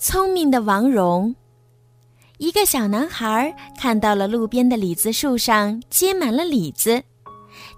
[0.00, 1.36] 聪明的王戎。
[2.38, 7.02] 一个小男孩看到了路边的李子树上结满了李子，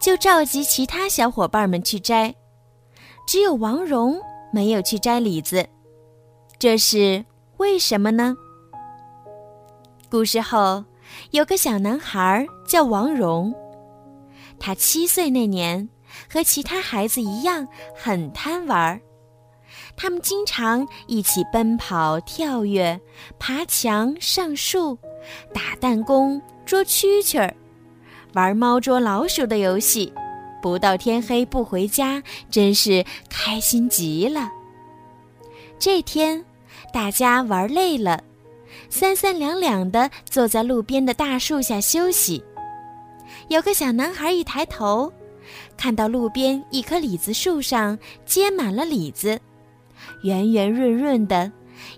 [0.01, 2.33] 就召集其他小伙伴们去摘。
[3.27, 4.21] 只有王戎
[4.53, 5.67] 没有去摘李子，
[6.61, 7.25] 这是
[7.57, 8.37] 为什么呢？
[10.09, 10.85] 故事后，
[11.33, 13.53] 有个小男孩叫王戎，
[14.61, 15.89] 他七岁那年
[16.33, 17.67] 和其他孩子一样
[17.97, 19.01] 很贪玩儿。
[19.97, 23.01] 他们经常一起奔跑、跳跃、
[23.39, 24.99] 爬墙、上树、
[25.53, 27.55] 打弹弓、捉蛐蛐儿，
[28.33, 30.13] 玩猫捉老鼠的游戏，
[30.61, 34.51] 不到天黑不回家，真是开心极了。
[35.79, 36.45] 这天，
[36.93, 38.23] 大家玩累了，
[38.89, 42.43] 三三两两的坐在路边的大树下休息。
[43.49, 45.13] 有个小男孩一抬头，
[45.77, 49.41] 看到路边一棵李子树上结满了李子。
[50.23, 51.51] 圆圆润润的，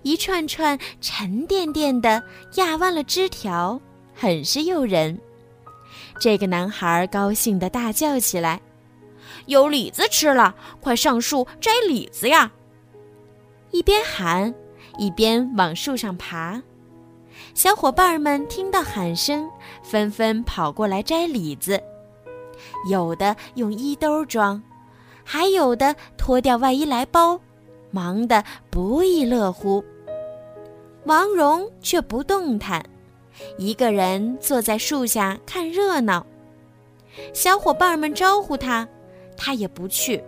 [0.03, 2.23] 一串串沉甸甸的
[2.55, 3.79] 压弯了枝条，
[4.13, 5.19] 很是诱人。
[6.19, 8.61] 这个男孩高兴地大叫起来
[9.47, 10.55] ：“有李子吃了！
[10.79, 12.51] 快上树摘李子呀！”
[13.71, 14.53] 一边喊，
[14.97, 16.61] 一边往树上爬。
[17.53, 19.49] 小伙伴们听到喊声，
[19.83, 21.81] 纷纷跑过来摘李子，
[22.89, 24.63] 有的用衣兜装，
[25.25, 27.39] 还有的脱掉外衣来包。
[27.95, 29.81] 忙得不亦乐乎。
[31.05, 32.83] 王戎却不动弹，
[33.57, 36.25] 一个人坐在树下看热闹。
[37.33, 38.85] 小伙伴们招呼他，
[39.37, 40.21] 他也不去。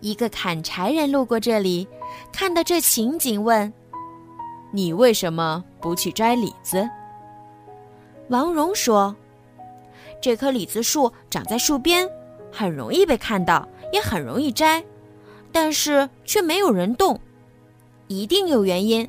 [0.00, 1.86] 一个砍柴人路过这里，
[2.32, 3.72] 看到这情景，问
[4.74, 6.88] ：“你为什么不去摘李子？”
[8.30, 9.14] 王戎说
[10.20, 12.08] ：“这棵李子树长在树边，
[12.50, 14.82] 很容易被看到，也很容易摘。”
[15.52, 17.18] 但是却没有人动，
[18.08, 19.08] 一定有原因。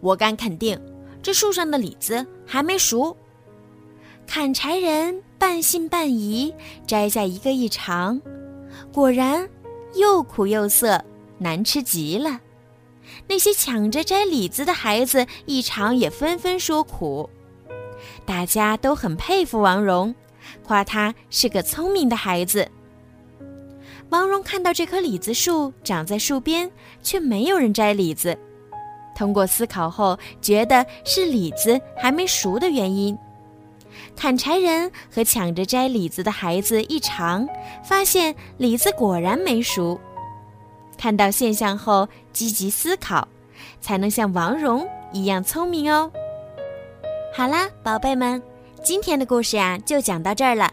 [0.00, 0.78] 我敢肯定，
[1.22, 3.16] 这树上的李子还没熟。
[4.26, 6.54] 砍柴人半信半疑，
[6.86, 8.20] 摘下一个一尝，
[8.92, 9.48] 果然
[9.94, 11.04] 又苦又涩，
[11.38, 12.40] 难吃极了。
[13.28, 17.28] 那些抢着摘李子的孩子一尝也纷纷说苦。
[18.24, 20.14] 大家都很佩服王蓉，
[20.62, 22.70] 夸他是个聪明的孩子。
[24.14, 26.70] 王蓉看到这棵李子树长在树边，
[27.02, 28.38] 却没有人摘李子。
[29.12, 33.18] 通过思考后，觉得是李子还没熟的原因。
[34.14, 37.44] 砍柴人和抢着摘李子的孩子一尝，
[37.82, 39.98] 发现李子果然没熟。
[40.96, 43.26] 看到现象后，积极思考，
[43.80, 46.08] 才能像王蓉一样聪明哦。
[47.34, 48.40] 好啦，宝贝们，
[48.84, 50.72] 今天的故事呀，就讲到这儿了。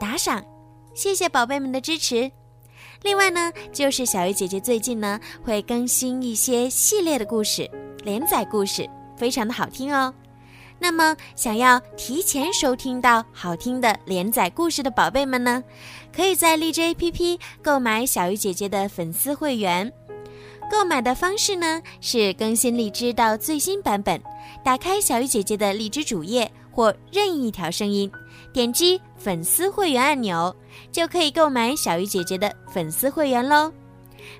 [0.00, 0.42] 打赏，
[0.94, 2.32] 谢谢宝贝们的支持。
[3.02, 7.70] 另外呢，就是小鱼姐姐最近呢会更新一些系列的故事，
[8.02, 10.12] 连载故事，非常的好听哦。
[10.78, 15.62] 那么，想要提前收听到好听的连载故事的宝贝们呢，
[16.16, 19.92] 可以在荔枝 APP 购买小鱼姐姐的粉丝会员。
[20.70, 24.18] 购买的方式呢是更新荔枝到最新版本，
[24.64, 28.10] 打开小鱼姐姐的荔枝主页或任意一条声音。
[28.52, 30.54] 点击粉丝会员按钮，
[30.90, 33.72] 就可以购买小鱼姐姐的粉丝会员喽。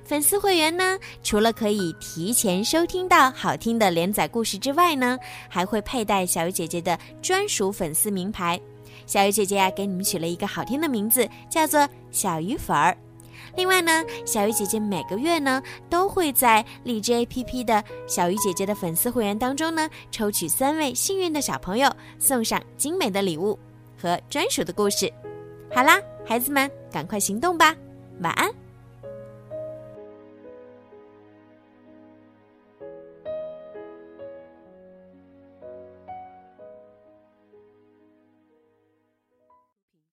[0.03, 5.17] 粉丝会员呢，除了可以提前收听到好听的连载故事之外呢，
[5.49, 8.59] 还会佩戴小鱼姐姐的专属粉丝名牌。
[9.07, 12.95] 小鱼姐姐呀，给你们取了一个好听的名字，叫做小鱼粉儿。
[13.55, 23.57] 另外呢，小鱼姐姐每个月呢，都会在荔枝 APP 的小鱼姐姐的粉丝会员当中呢，抽取三位幸运的小朋友，送上精美的礼物。
[24.01, 25.11] 和专属的故事，
[25.71, 27.75] 好啦，孩子们，赶快行动吧，
[28.21, 28.49] 晚安。